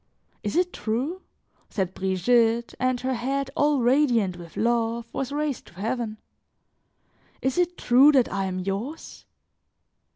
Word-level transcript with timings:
"Is 0.41 0.55
it 0.55 0.73
true?" 0.73 1.21
said 1.69 1.93
Brigitte, 1.93 2.73
and 2.79 2.99
her 3.01 3.13
head, 3.13 3.51
all 3.55 3.81
radiant 3.81 4.35
with 4.35 4.57
love, 4.57 5.05
was 5.13 5.31
raised 5.31 5.67
to 5.67 5.73
heaven; 5.75 6.17
"is 7.39 7.55
it 7.59 7.77
true 7.77 8.11
that 8.13 8.33
I 8.33 8.45
am 8.45 8.57
yours? 8.57 9.25